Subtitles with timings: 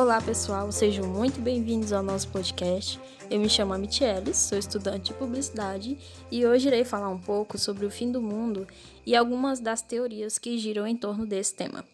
[0.00, 2.98] Olá pessoal, sejam muito bem-vindos ao nosso podcast.
[3.30, 5.98] Eu me chamo Michelis, sou estudante de publicidade
[6.30, 8.66] e hoje irei falar um pouco sobre o fim do mundo
[9.04, 11.84] e algumas das teorias que giram em torno desse tema.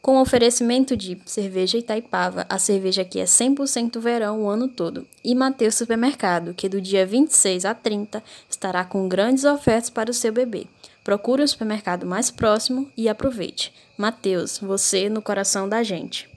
[0.00, 5.04] Com o oferecimento de cerveja Itaipava, a cerveja aqui é 100% verão o ano todo,
[5.24, 10.14] e Mateus Supermercado, que do dia 26 a 30 estará com grandes ofertas para o
[10.14, 10.68] seu bebê.
[11.02, 13.74] Procure o supermercado mais próximo e aproveite.
[13.98, 16.30] Mateus, você no coração da gente.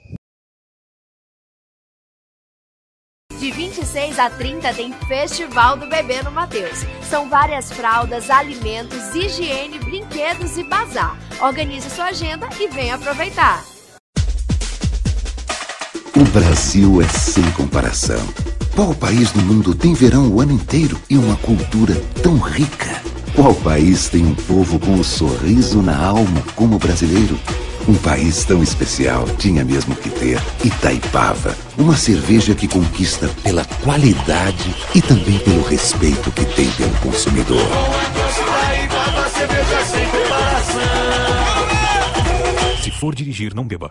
[3.44, 6.78] De 26 a 30 tem Festival do Bebê no Mateus.
[7.10, 11.14] São várias fraldas, alimentos, higiene, brinquedos e bazar.
[11.42, 13.62] Organize sua agenda e venha aproveitar.
[16.16, 18.26] O Brasil é sem comparação.
[18.74, 23.02] Qual país do mundo tem verão o ano inteiro e uma cultura tão rica?
[23.34, 27.38] Qual país tem um povo com um sorriso na alma como o brasileiro?
[27.86, 34.74] Um país tão especial tinha mesmo que ter Itaipava, uma cerveja que conquista pela qualidade
[34.94, 37.68] e também pelo respeito que tem pelo consumidor.
[42.82, 43.90] Se for dirigir, não beba.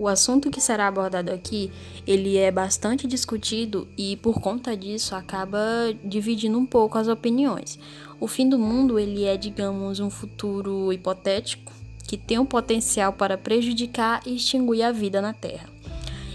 [0.00, 1.70] O assunto que será abordado aqui,
[2.06, 5.60] ele é bastante discutido e por conta disso acaba
[6.02, 7.78] dividindo um pouco as opiniões.
[8.18, 11.70] O fim do mundo, ele é, digamos, um futuro hipotético
[12.08, 15.68] que tem o potencial para prejudicar e extinguir a vida na Terra.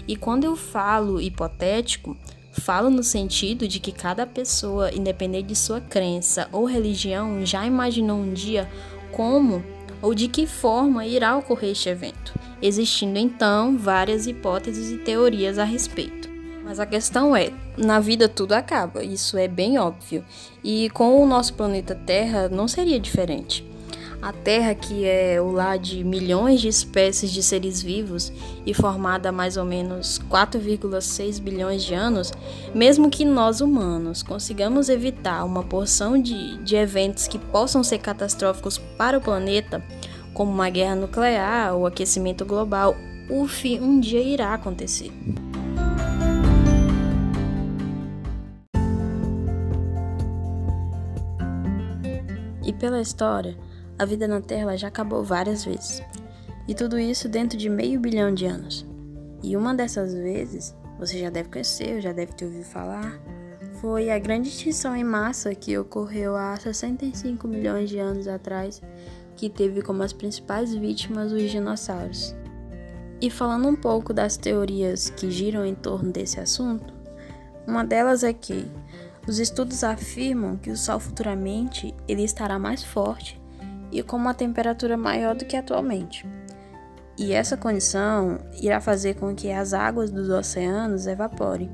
[0.06, 2.16] E quando eu falo hipotético,
[2.52, 8.16] falo no sentido de que cada pessoa, independente de sua crença ou religião, já imaginou
[8.16, 8.70] um dia
[9.10, 9.60] como
[10.00, 15.64] ou de que forma irá ocorrer este evento existindo então várias hipóteses e teorias a
[15.64, 16.28] respeito.
[16.64, 20.24] Mas a questão é, na vida tudo acaba, isso é bem óbvio.
[20.64, 23.64] E com o nosso planeta Terra não seria diferente.
[24.20, 28.32] A Terra, que é o lar de milhões de espécies de seres vivos
[28.64, 32.32] e formada há mais ou menos 4,6 bilhões de anos,
[32.74, 38.78] mesmo que nós humanos consigamos evitar uma porção de, de eventos que possam ser catastróficos
[38.78, 39.84] para o planeta,
[40.36, 42.94] como uma guerra nuclear ou aquecimento global,
[43.30, 45.10] o fim um dia irá acontecer.
[52.62, 53.56] E pela história,
[53.98, 56.02] a vida na Terra já acabou várias vezes.
[56.68, 58.86] E tudo isso dentro de meio bilhão de anos.
[59.42, 63.18] E uma dessas vezes, você já deve conhecer, já deve ter ouvido falar,
[63.80, 68.82] foi a grande extinção em massa que ocorreu há 65 milhões de anos atrás
[69.36, 72.34] que teve como as principais vítimas os dinossauros.
[73.20, 76.92] E falando um pouco das teorias que giram em torno desse assunto,
[77.66, 78.70] uma delas é que
[79.26, 83.40] os estudos afirmam que o Sol futuramente ele estará mais forte
[83.90, 86.26] e com uma temperatura maior do que atualmente.
[87.18, 91.70] E essa condição irá fazer com que as águas dos oceanos evaporem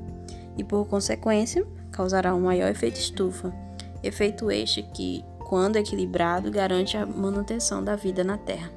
[0.57, 3.53] e, por consequência, causará um maior efeito estufa.
[4.01, 8.71] Efeito este que quando equilibrado, garante a manutenção da vida na Terra.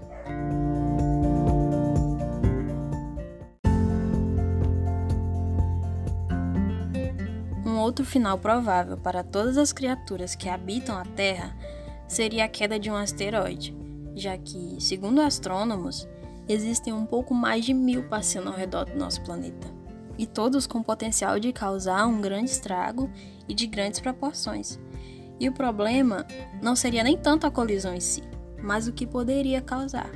[7.64, 11.56] Um outro final provável para todas as criaturas que habitam a Terra
[12.08, 13.76] seria a queda de um asteroide,
[14.14, 16.08] já que, segundo astrônomos,
[16.48, 19.68] existem um pouco mais de mil passeando ao redor do nosso planeta,
[20.16, 23.10] e todos com potencial de causar um grande estrago
[23.48, 24.78] e de grandes proporções.
[25.38, 26.26] E o problema
[26.62, 28.22] não seria nem tanto a colisão em si,
[28.62, 30.10] mas o que poderia causar,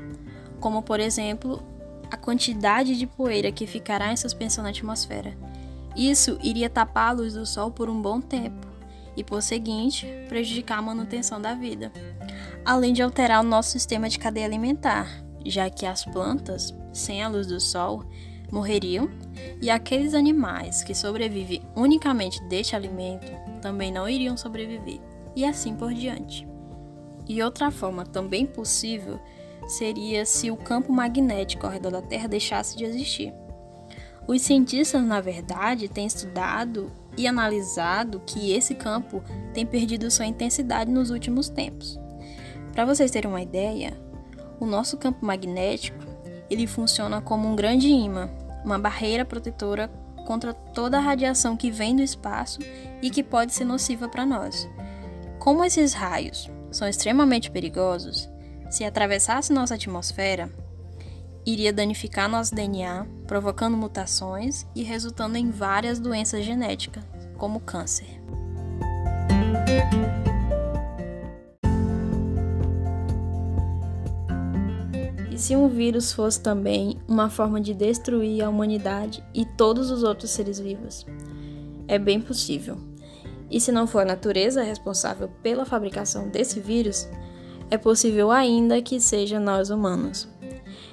[0.59, 1.63] como por exemplo
[2.11, 5.37] a quantidade de poeira que ficará em suspensão na atmosfera.
[5.95, 8.67] Isso iria tapar a luz do Sol por um bom tempo
[9.17, 11.93] e, por seguinte, prejudicar a manutenção da vida,
[12.65, 17.29] além de alterar o nosso sistema de cadeia alimentar, já que as plantas, sem a
[17.29, 18.05] luz do Sol,
[18.51, 19.09] morreriam
[19.61, 23.31] e aqueles animais que sobrevivem unicamente deste alimento
[23.61, 26.47] também não iriam sobreviver e assim por diante.
[27.29, 29.19] E outra forma também possível
[29.67, 33.33] seria se o campo magnético ao redor da Terra deixasse de existir.
[34.27, 39.23] Os cientistas, na verdade, têm estudado e analisado que esse campo
[39.53, 41.99] tem perdido sua intensidade nos últimos tempos.
[42.73, 43.93] Para vocês terem uma ideia,
[44.59, 45.99] o nosso campo magnético
[46.49, 48.31] ele funciona como um grande imã,
[48.65, 49.89] uma barreira protetora
[50.27, 52.59] contra toda a radiação que vem do espaço
[53.01, 54.69] e que pode ser nociva para nós.
[55.41, 58.29] Como esses raios são extremamente perigosos,
[58.69, 60.53] se atravessasse nossa atmosfera,
[61.47, 67.03] iria danificar nosso DNA, provocando mutações e resultando em várias doenças genéticas,
[67.39, 68.21] como câncer.
[75.37, 80.33] se um vírus fosse também uma forma de destruir a humanidade e todos os outros
[80.33, 81.07] seres vivos?
[81.89, 82.90] É bem possível.
[83.51, 87.09] E se não for a natureza responsável pela fabricação desse vírus,
[87.71, 90.29] é possível ainda que seja nós humanos.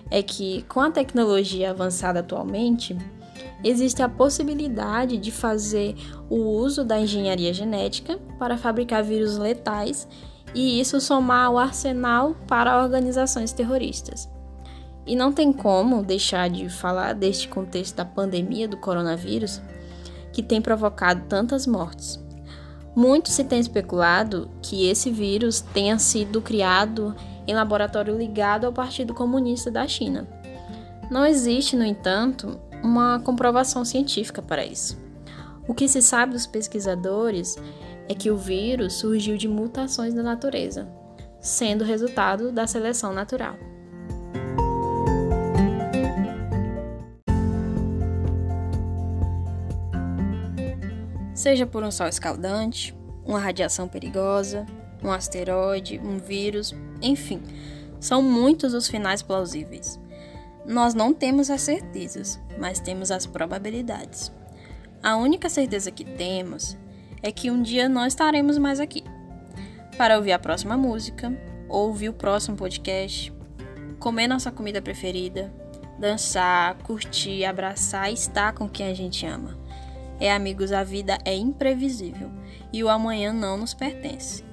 [0.09, 2.97] É que, com a tecnologia avançada atualmente,
[3.63, 5.95] existe a possibilidade de fazer
[6.29, 10.07] o uso da engenharia genética para fabricar vírus letais
[10.53, 14.29] e isso somar ao arsenal para organizações terroristas.
[15.05, 19.61] E não tem como deixar de falar deste contexto da pandemia do coronavírus,
[20.33, 22.26] que tem provocado tantas mortes.
[22.97, 27.15] Muito se tem especulado que esse vírus tenha sido criado
[27.45, 30.27] em laboratório ligado ao Partido Comunista da China.
[31.07, 34.97] Não existe, no entanto, uma comprovação científica para isso.
[35.67, 37.55] O que se sabe dos pesquisadores
[38.09, 40.89] é que o vírus surgiu de mutações da natureza,
[41.39, 43.53] sendo resultado da seleção natural.
[51.47, 52.93] Seja por um sol escaldante,
[53.25, 54.65] uma radiação perigosa,
[55.01, 57.41] um asteroide, um vírus, enfim,
[58.01, 59.97] são muitos os finais plausíveis.
[60.65, 64.29] Nós não temos as certezas, mas temos as probabilidades.
[65.01, 66.77] A única certeza que temos
[67.23, 69.05] é que um dia nós estaremos mais aqui
[69.97, 71.31] para ouvir a próxima música,
[71.69, 73.33] ouvir o próximo podcast,
[73.99, 75.49] comer nossa comida preferida,
[75.97, 79.65] dançar, curtir, abraçar e estar com quem a gente ama.
[80.19, 82.31] É, amigos, a vida é imprevisível
[82.73, 84.43] e o amanhã não nos pertence.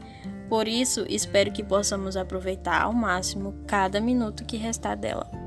[0.49, 5.45] Por isso, espero que possamos aproveitar ao máximo cada minuto que restar dela.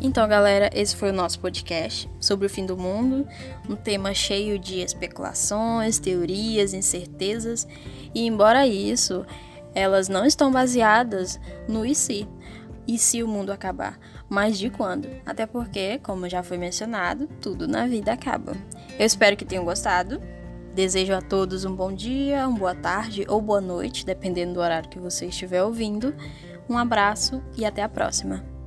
[0.00, 3.28] Então, galera, esse foi o nosso podcast sobre o fim do mundo,
[3.68, 7.68] um tema cheio de especulações, teorias, incertezas,
[8.14, 9.26] e embora isso,
[9.74, 11.38] elas não estão baseadas
[11.68, 12.26] no e se,
[12.88, 13.98] e se o mundo acabar,
[14.30, 15.08] mas de quando.
[15.26, 18.56] Até porque, como já foi mencionado, tudo na vida acaba.
[18.98, 20.20] Eu espero que tenham gostado.
[20.74, 24.88] Desejo a todos um bom dia, uma boa tarde ou boa noite, dependendo do horário
[24.88, 26.14] que você estiver ouvindo.
[26.68, 28.57] Um abraço e até a próxima.